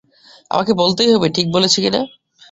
[0.51, 2.01] আমাকে বলতেই হবে, ঠিক বলেছি কি না।